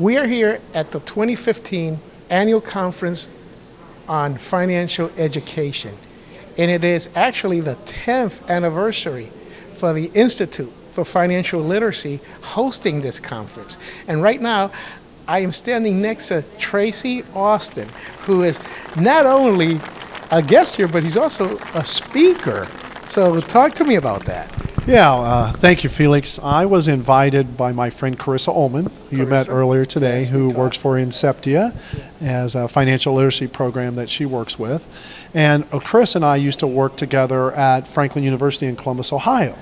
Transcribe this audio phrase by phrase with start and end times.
[0.00, 1.98] We are here at the 2015
[2.30, 3.28] annual conference
[4.08, 5.94] on financial education,
[6.56, 9.28] and it is actually the 10th anniversary
[9.76, 13.76] for the Institute for Financial Literacy hosting this conference.
[14.08, 14.70] And right now,
[15.28, 17.90] I am standing next to Tracy Austin,
[18.22, 18.58] who is
[18.96, 19.78] not only
[20.30, 22.66] a guest here, but he's also a speaker.
[23.06, 24.69] So, talk to me about that.
[24.86, 26.38] Yeah, uh, thank you, Felix.
[26.42, 30.48] I was invited by my friend Carissa Ullman, who you met earlier today, Yes, who
[30.48, 31.76] works for Inceptia
[32.20, 34.88] as a financial literacy program that she works with.
[35.34, 39.56] And uh, Chris and I used to work together at Franklin University in Columbus, Ohio.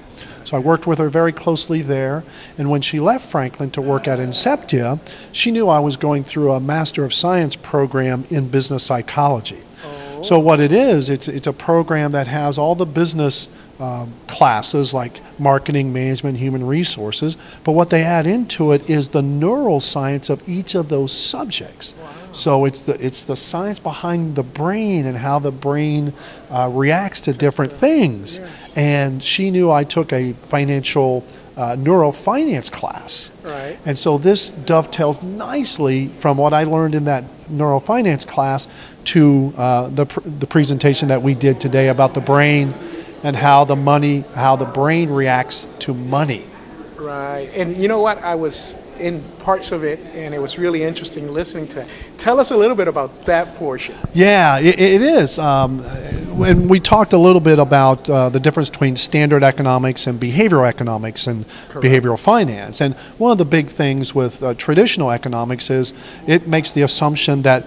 [0.44, 2.24] So I worked with her very closely there.
[2.56, 4.98] And when she left Franklin to work at Inceptia,
[5.30, 9.62] she knew I was going through a Master of Science program in business psychology.
[10.22, 13.48] So what it is, it's it's a program that has all the business
[13.80, 17.36] um, classes like marketing, management, human resources.
[17.64, 21.94] But what they add into it is the neuroscience of each of those subjects.
[22.32, 26.12] So it's the it's the science behind the brain and how the brain
[26.50, 28.40] uh, reacts to different things.
[28.76, 31.24] And she knew I took a financial
[31.56, 33.32] uh, neurofinance class.
[33.42, 33.78] Right.
[33.84, 38.68] And so this dovetails nicely from what I learned in that neurofinance class
[39.04, 42.74] to uh, the, pr- the presentation that we did today about the brain
[43.22, 46.44] and how the money, how the brain reacts to money.
[46.96, 47.50] Right.
[47.54, 48.18] And you know what?
[48.18, 51.88] I was in parts of it, and it was really interesting listening to that.
[52.18, 53.94] Tell us a little bit about that portion.
[54.12, 55.38] Yeah, it, it is.
[55.38, 55.80] Um,
[56.36, 60.66] when we talked a little bit about uh, the difference between standard economics and behavioral
[60.68, 65.94] economics and behavioral finance, and one of the big things with uh, traditional economics is
[66.26, 67.66] it makes the assumption that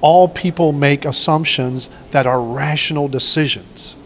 [0.00, 3.96] all people make assumptions that are rational decisions.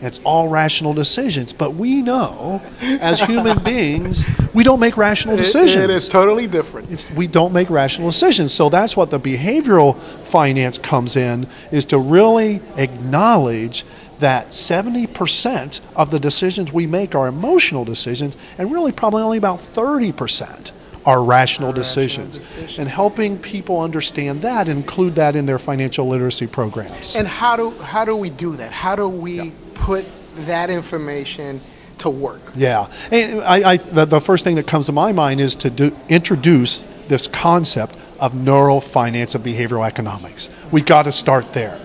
[0.00, 5.38] It's all rational decisions, but we know as human beings we don't make rational It-
[5.38, 6.90] decisions it is totally different.
[6.90, 8.52] it's, we don't make rational decisions.
[8.52, 13.84] So that's what the behavioral finance comes in is to really acknowledge
[14.18, 19.58] that 70% of the decisions we make are emotional decisions and really probably only about
[19.58, 20.72] 30%
[21.04, 22.38] are rational decisions.
[22.38, 22.78] decisions.
[22.78, 27.14] And helping people understand that and include that in their financial literacy programs.
[27.14, 28.72] And how do how do we do that?
[28.72, 30.04] How do we put
[30.46, 31.60] that information
[31.98, 32.40] to work?
[32.54, 35.70] Yeah, and I, I, the, the first thing that comes to my mind is to
[35.70, 40.50] do, introduce this concept of neurofinance and behavioral economics.
[40.70, 41.80] We got to start there.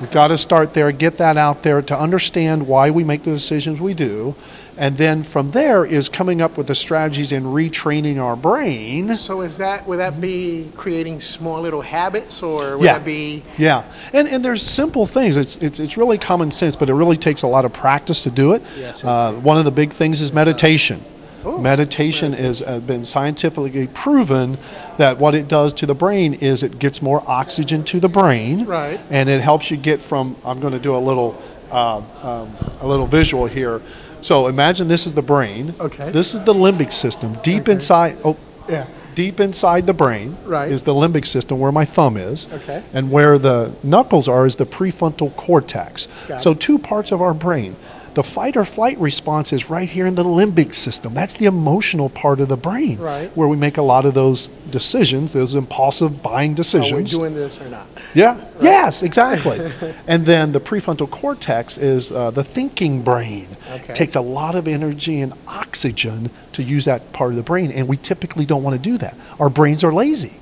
[0.00, 3.32] We got to start there, get that out there to understand why we make the
[3.32, 4.34] decisions we do,
[4.78, 9.14] and then from there is coming up with the strategies and retraining our brain.
[9.16, 12.94] So is that would that be creating small little habits, or would Yeah.
[12.94, 15.36] that be Yeah, and and there's simple things.
[15.36, 18.30] It's it's it's really common sense, but it really takes a lot of practice to
[18.30, 18.62] do it.
[18.78, 21.00] Yes, uh, one of the big things is meditation.
[21.46, 24.58] Ooh, meditation has uh, been scientifically proven
[24.96, 28.64] that what it does to the brain is it gets more oxygen to the brain,
[28.64, 28.98] Right.
[29.08, 30.34] And it helps you get from.
[30.44, 31.40] I'm going to do a little
[31.70, 32.48] uh, um,
[32.80, 33.80] a little visual here.
[34.20, 35.74] So imagine this is the brain.
[35.80, 36.10] Okay.
[36.10, 37.72] This is the limbic system deep Okay.
[37.72, 38.16] inside.
[38.24, 38.36] Oh,
[38.68, 38.84] Yeah.
[39.14, 40.70] deep inside the brain Right.
[40.70, 42.46] is the limbic system where my thumb is.
[42.52, 42.82] Okay.
[42.92, 46.08] And where the knuckles are is the prefrontal cortex.
[46.28, 46.60] Got so it.
[46.60, 47.76] two parts of our brain.
[48.18, 51.14] The fight or flight response is right here in the limbic system.
[51.14, 52.98] That's the emotional part of the brain.
[52.98, 53.30] Right.
[53.36, 56.92] Where we make a lot of those decisions, those impulsive buying decisions.
[56.92, 57.86] are we doing this or not?
[58.14, 58.44] Yeah.
[58.60, 59.70] Yes, exactly.
[60.08, 63.46] and then the prefrontal cortex is uh, the thinking brain.
[63.70, 63.92] Okay.
[63.92, 67.86] Takes a lot of energy and oxygen to use that part of the brain, and
[67.86, 69.14] we typically don't want to do that.
[69.38, 70.32] Our brains are lazy.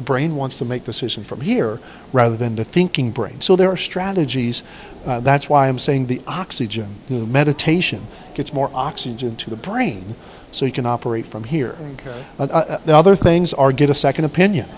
[0.00, 1.78] The brain wants to make decisions from here
[2.10, 3.42] rather than the thinking brain.
[3.42, 4.62] So there are strategies.
[5.04, 9.56] Uh, that's why I'm saying the oxygen, you know, meditation gets more oxygen to the
[9.56, 10.16] brain,
[10.52, 11.76] so you can operate from here.
[11.78, 12.24] Okay.
[12.38, 14.70] Uh, uh, the other things are get a second opinion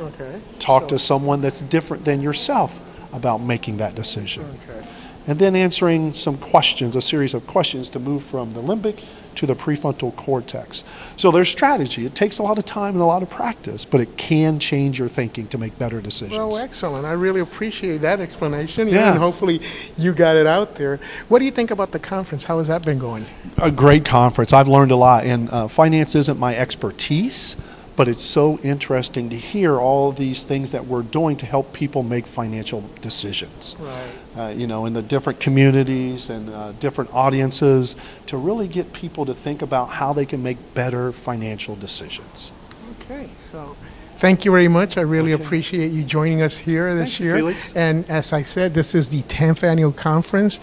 [0.00, 0.38] Okay.
[0.60, 2.78] talk So- to someone that's different than yourself
[3.12, 4.44] about making that decision.
[4.44, 4.86] Okay.
[5.26, 9.02] And then answering some questions, a series of questions to move from the limbic
[9.38, 10.84] to the prefrontal cortex.
[11.16, 12.06] So there's strategy.
[12.06, 14.98] It takes a lot of time and a lot of practice, but it can change
[14.98, 16.36] your thinking to make better decisions.
[16.36, 17.06] Well, excellent.
[17.06, 18.88] I really appreciate that explanation.
[18.88, 19.10] Yeah.
[19.10, 19.60] And hopefully
[19.96, 21.00] you got it out there.
[21.28, 22.44] What do you think about the conference?
[22.44, 23.26] How has that been going?
[23.60, 24.52] a great conference.
[24.52, 27.56] I've learned a lot, and uh, finance isn't my expertise,
[27.98, 32.04] but it's so interesting to hear all these things that we're doing to help people
[32.04, 33.74] make financial decisions.
[33.80, 34.08] Right.
[34.36, 37.96] uh, you know, in the different communities and uh, different audiences
[38.26, 42.52] to really get people to think about how they can make better financial decisions.
[43.00, 43.28] Okay.
[43.40, 43.76] So
[44.18, 44.96] thank you very much.
[44.96, 45.42] I really Okay.
[45.42, 47.34] appreciate you joining us here this Thank you, year.
[47.38, 47.72] Felix.
[47.74, 50.60] And as I said, this is the 10th annual conference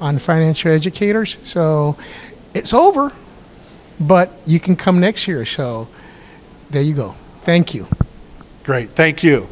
[0.00, 1.36] on financial educators.
[1.42, 1.98] So
[2.54, 3.12] it's over,
[4.00, 5.44] but you can come next year.
[5.44, 5.86] So
[6.70, 7.14] there you go.
[7.42, 7.86] Thank you.
[8.64, 8.90] Great.
[8.90, 9.48] Thank you.